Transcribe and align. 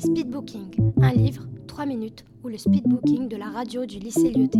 Speedbooking, 0.00 0.92
un 1.02 1.12
livre, 1.12 1.42
3 1.66 1.84
minutes, 1.84 2.24
ou 2.42 2.48
le 2.48 2.56
speedbooking 2.56 3.28
de 3.28 3.36
la 3.36 3.50
radio 3.50 3.84
du 3.84 3.98
lycée 3.98 4.30
Lyoté. 4.30 4.58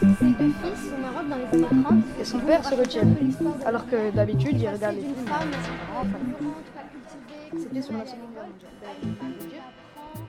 Ces 0.00 0.30
deux 0.30 0.50
fils 0.50 0.80
sont 0.88 0.98
Maroc 0.98 1.28
dans 1.28 1.36
les 1.36 1.44
années 1.66 1.82
30. 1.84 2.04
Et 2.18 2.24
son 2.24 2.38
père 2.38 2.66
se 2.66 2.74
retient. 2.74 3.02
Alors 3.66 3.86
que 3.86 4.10
d'habitude, 4.14 4.58
il 4.58 4.66
regarde 4.66 4.96
les 4.96 5.02
films. 5.02 5.14
C'était 7.58 7.82
sur 7.82 7.92
la 7.92 8.06
Seconde 8.06 8.32
Guerre 8.32 8.44
mondiale. 8.44 9.85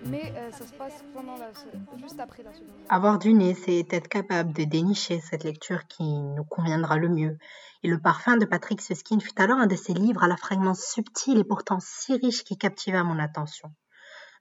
Mais 0.10 0.34
euh, 0.36 0.52
ça 0.52 0.66
se 0.66 0.74
passe 0.74 1.04
pendant 1.14 1.36
la, 1.38 1.52
juste 1.98 2.20
après 2.20 2.44
la 2.44 2.54
Seconde. 2.54 2.70
Avoir 2.90 3.20
du 3.20 3.34
nez, 3.34 3.54
c'est 3.54 3.86
être 3.92 4.08
capable 4.08 4.54
de 4.54 4.64
dénicher 4.64 5.20
cette 5.20 5.44
lecture 5.44 5.88
qui 5.88 6.04
nous 6.04 6.44
conviendra 6.44 6.98
le 6.98 7.10
mieux. 7.10 7.38
Et 7.84 7.88
le 7.88 8.00
parfum 8.00 8.38
de 8.38 8.46
Patrick 8.46 8.82
Susskind 8.82 9.22
fut 9.22 9.40
alors 9.42 9.60
un 9.60 9.68
de 9.68 9.76
ces 9.76 9.94
livres 9.94 10.24
à 10.24 10.28
la 10.28 10.38
fragment 10.38 10.74
subtil 10.74 11.38
et 11.38 11.44
pourtant 11.44 11.80
si 11.80 12.16
riche 12.16 12.44
qui 12.44 12.58
captiva 12.58 13.04
mon 13.04 13.20
attention. 13.20 13.72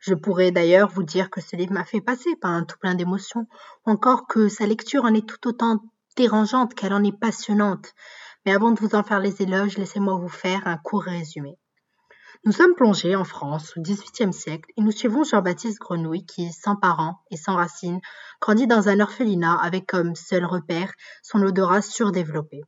Je 0.01 0.15
pourrais 0.15 0.51
d'ailleurs 0.51 0.89
vous 0.89 1.03
dire 1.03 1.31
que 1.31 1.41
ce 1.41 1.57
livre 1.57 1.73
m'a 1.73 1.85
fait 1.85 2.01
passer 2.01 2.37
par 2.37 2.53
un 2.53 2.65
tout 2.65 2.79
plein 2.79 2.95
d'émotions, 2.95 3.47
ou 3.87 3.91
encore 3.91 4.27
que 4.27 4.49
sa 4.49 4.67
lecture 4.67 5.05
en 5.05 5.15
est 5.15 5.27
tout 5.27 5.49
autant 5.49 5.81
dérangeante 6.17 6.75
qu'elle 6.75 6.93
en 6.93 7.05
est 7.05 7.19
passionnante. 7.19 7.95
Mais 8.45 8.53
avant 8.53 8.71
de 8.71 8.79
vous 8.79 8.95
en 8.95 9.03
faire 9.03 9.21
les 9.21 9.43
éloges, 9.43 9.79
laissez-moi 9.79 10.17
vous 10.17 10.29
faire 10.29 10.67
un 10.67 10.77
court 10.77 11.03
résumé. 11.03 11.59
Nous 12.45 12.53
sommes 12.53 12.75
plongés 12.75 13.17
en 13.17 13.25
France 13.25 13.77
au 13.77 13.81
XVIIIe 13.81 14.33
siècle 14.33 14.71
et 14.77 14.83
nous 14.83 14.93
suivons 14.93 15.25
Jean-Baptiste 15.25 15.81
Grenouille 15.81 16.27
qui, 16.27 16.53
sans 16.53 16.77
parents 16.77 17.21
et 17.31 17.37
sans 17.37 17.57
racines, 17.57 18.01
grandit 18.41 18.67
dans 18.67 18.89
un 18.89 19.01
orphelinat 19.01 19.55
avec 19.55 19.87
comme 19.87 20.15
seul 20.15 20.45
repère 20.45 20.93
son 21.23 21.43
odorat 21.43 21.83
surdéveloppé. 21.83 22.63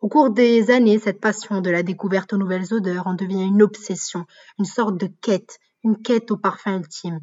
Au 0.00 0.08
cours 0.08 0.30
des 0.30 0.70
années, 0.70 0.98
cette 0.98 1.20
passion 1.20 1.60
de 1.60 1.70
la 1.70 1.82
découverte 1.82 2.32
aux 2.32 2.36
nouvelles 2.36 2.74
odeurs 2.74 3.06
en 3.06 3.14
devient 3.14 3.44
une 3.44 3.62
obsession, 3.62 4.26
une 4.58 4.64
sorte 4.64 4.98
de 4.98 5.08
quête, 5.20 5.58
une 5.84 6.00
quête 6.00 6.30
au 6.30 6.36
parfum 6.36 6.76
ultime. 6.76 7.20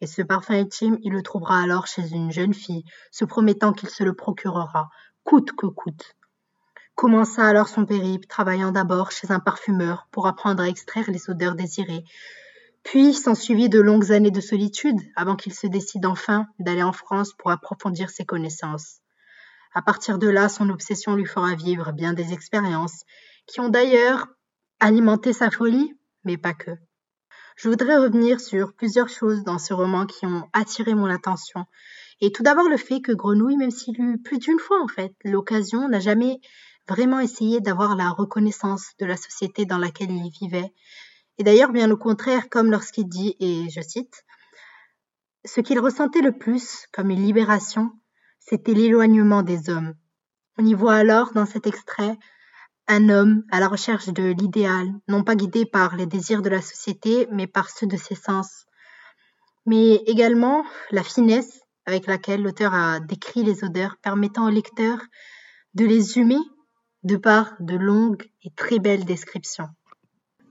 Et 0.00 0.06
ce 0.06 0.22
parfum 0.22 0.58
ultime, 0.58 0.98
il 1.02 1.12
le 1.12 1.22
trouvera 1.22 1.60
alors 1.60 1.86
chez 1.86 2.08
une 2.12 2.32
jeune 2.32 2.54
fille, 2.54 2.84
se 3.10 3.24
promettant 3.24 3.72
qu'il 3.72 3.90
se 3.90 4.02
le 4.02 4.14
procurera, 4.14 4.88
coûte 5.24 5.52
que 5.52 5.66
coûte. 5.66 6.16
Commença 7.00 7.46
alors 7.46 7.68
son 7.68 7.86
périple, 7.86 8.26
travaillant 8.26 8.72
d'abord 8.72 9.10
chez 9.10 9.32
un 9.32 9.40
parfumeur 9.40 10.06
pour 10.10 10.26
apprendre 10.26 10.62
à 10.62 10.68
extraire 10.68 11.10
les 11.10 11.30
odeurs 11.30 11.54
désirées. 11.54 12.04
Puis 12.82 13.14
s'ensuivit 13.14 13.70
de 13.70 13.80
longues 13.80 14.12
années 14.12 14.30
de 14.30 14.42
solitude 14.42 15.00
avant 15.16 15.34
qu'il 15.34 15.54
se 15.54 15.66
décide 15.66 16.04
enfin 16.04 16.46
d'aller 16.58 16.82
en 16.82 16.92
France 16.92 17.32
pour 17.32 17.52
approfondir 17.52 18.10
ses 18.10 18.26
connaissances. 18.26 18.98
À 19.72 19.80
partir 19.80 20.18
de 20.18 20.28
là, 20.28 20.50
son 20.50 20.68
obsession 20.68 21.16
lui 21.16 21.24
fera 21.24 21.54
vivre 21.54 21.92
bien 21.92 22.12
des 22.12 22.34
expériences 22.34 23.04
qui 23.46 23.60
ont 23.60 23.70
d'ailleurs 23.70 24.26
alimenté 24.78 25.32
sa 25.32 25.50
folie, 25.50 25.94
mais 26.24 26.36
pas 26.36 26.52
que. 26.52 26.72
Je 27.56 27.70
voudrais 27.70 27.96
revenir 27.96 28.40
sur 28.40 28.74
plusieurs 28.74 29.08
choses 29.08 29.42
dans 29.42 29.58
ce 29.58 29.72
roman 29.72 30.04
qui 30.04 30.26
ont 30.26 30.50
attiré 30.52 30.94
mon 30.94 31.06
attention. 31.06 31.64
Et 32.20 32.30
tout 32.30 32.42
d'abord 32.42 32.68
le 32.68 32.76
fait 32.76 33.00
que 33.00 33.12
Grenouille, 33.12 33.56
même 33.56 33.70
s'il 33.70 33.98
eut 33.98 34.18
plus 34.18 34.36
d'une 34.36 34.58
fois 34.58 34.82
en 34.82 34.88
fait 34.88 35.14
l'occasion, 35.24 35.88
n'a 35.88 36.00
jamais 36.00 36.40
vraiment 36.90 37.20
essayer 37.20 37.60
d'avoir 37.60 37.94
la 37.94 38.10
reconnaissance 38.10 38.90
de 38.98 39.06
la 39.06 39.16
société 39.16 39.64
dans 39.64 39.78
laquelle 39.78 40.10
il 40.10 40.30
vivait. 40.30 40.74
Et 41.38 41.44
d'ailleurs, 41.44 41.70
bien 41.70 41.90
au 41.90 41.96
contraire, 41.96 42.48
comme 42.50 42.70
lorsqu'il 42.70 43.08
dit, 43.08 43.36
et 43.38 43.70
je 43.70 43.80
cite, 43.80 44.24
Ce 45.44 45.60
qu'il 45.60 45.78
ressentait 45.78 46.20
le 46.20 46.36
plus 46.36 46.86
comme 46.92 47.10
une 47.10 47.24
libération, 47.24 47.92
c'était 48.40 48.74
l'éloignement 48.74 49.42
des 49.42 49.70
hommes. 49.70 49.94
On 50.58 50.66
y 50.66 50.74
voit 50.74 50.96
alors, 50.96 51.32
dans 51.32 51.46
cet 51.46 51.66
extrait, 51.68 52.18
un 52.88 53.08
homme 53.08 53.44
à 53.52 53.60
la 53.60 53.68
recherche 53.68 54.08
de 54.08 54.34
l'idéal, 54.38 54.88
non 55.06 55.22
pas 55.22 55.36
guidé 55.36 55.64
par 55.64 55.94
les 55.94 56.06
désirs 56.06 56.42
de 56.42 56.50
la 56.50 56.60
société, 56.60 57.28
mais 57.30 57.46
par 57.46 57.70
ceux 57.70 57.86
de 57.86 57.96
ses 57.96 58.16
sens. 58.16 58.66
Mais 59.64 59.94
également 60.06 60.64
la 60.90 61.04
finesse 61.04 61.60
avec 61.86 62.06
laquelle 62.06 62.42
l'auteur 62.42 62.74
a 62.74 62.98
décrit 62.98 63.44
les 63.44 63.62
odeurs, 63.62 63.96
permettant 64.02 64.46
au 64.46 64.50
lecteur 64.50 64.98
de 65.74 65.84
les 65.84 66.18
humer 66.18 66.40
de 67.02 67.16
par 67.16 67.54
de 67.60 67.76
longues 67.76 68.30
et 68.42 68.50
très 68.50 68.78
belles 68.78 69.04
descriptions. 69.04 69.68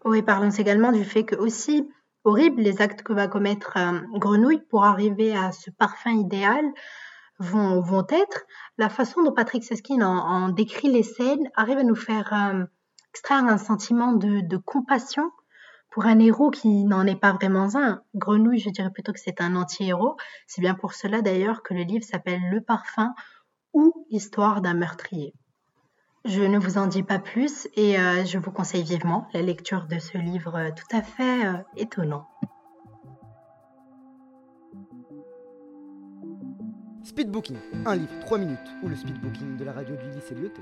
Oui, 0.05 0.21
parlons 0.21 0.49
également 0.49 0.91
du 0.91 1.03
fait 1.03 1.25
que 1.25 1.35
aussi 1.35 1.87
horribles 2.23 2.61
les 2.61 2.81
actes 2.81 3.03
que 3.03 3.13
va 3.13 3.27
commettre 3.27 3.77
euh, 3.77 3.99
Grenouille 4.13 4.61
pour 4.69 4.85
arriver 4.85 5.35
à 5.35 5.51
ce 5.51 5.69
parfum 5.71 6.11
idéal 6.11 6.65
vont, 7.39 7.81
vont 7.81 8.05
être, 8.09 8.45
la 8.77 8.89
façon 8.89 9.23
dont 9.23 9.31
Patrick 9.31 9.63
Seskin 9.63 10.01
en, 10.01 10.49
décrit 10.49 10.91
les 10.91 11.03
scènes 11.03 11.49
arrive 11.55 11.77
à 11.77 11.83
nous 11.83 11.95
faire 11.95 12.33
euh, 12.33 12.65
extraire 13.11 13.43
un 13.45 13.57
sentiment 13.57 14.13
de, 14.13 14.41
de 14.41 14.57
compassion 14.57 15.31
pour 15.89 16.05
un 16.05 16.19
héros 16.19 16.51
qui 16.51 16.83
n'en 16.85 17.05
est 17.07 17.19
pas 17.19 17.31
vraiment 17.31 17.75
un. 17.75 18.01
Grenouille, 18.15 18.59
je 18.59 18.69
dirais 18.69 18.91
plutôt 18.91 19.13
que 19.13 19.19
c'est 19.19 19.41
un 19.41 19.55
anti-héros. 19.55 20.17
C'est 20.47 20.61
bien 20.61 20.75
pour 20.75 20.93
cela 20.93 21.21
d'ailleurs 21.21 21.63
que 21.63 21.73
le 21.73 21.83
livre 21.83 22.05
s'appelle 22.05 22.41
Le 22.51 22.61
parfum 22.61 23.13
ou 23.73 24.05
l'histoire 24.11 24.61
d'un 24.61 24.75
meurtrier. 24.75 25.33
Je 26.29 26.43
ne 26.43 26.59
vous 26.59 26.77
en 26.77 26.85
dis 26.85 27.01
pas 27.01 27.17
plus 27.17 27.67
et 27.75 27.99
euh, 27.99 28.23
je 28.23 28.37
vous 28.37 28.51
conseille 28.51 28.83
vivement 28.83 29.27
la 29.33 29.41
lecture 29.41 29.87
de 29.87 29.97
ce 29.97 30.19
livre 30.19 30.55
euh, 30.55 30.69
tout 30.69 30.95
à 30.95 31.01
fait 31.01 31.47
euh, 31.47 31.53
étonnant. 31.75 32.27
Speedbooking, 37.03 37.57
un 37.83 37.95
livre, 37.95 38.19
3 38.19 38.37
minutes, 38.37 38.59
ou 38.83 38.89
le 38.89 38.95
speedbooking 38.95 39.57
de 39.57 39.63
la 39.63 39.73
radio 39.73 39.95
du 39.95 40.07
lycée 40.11 40.35
Lyoté. 40.35 40.61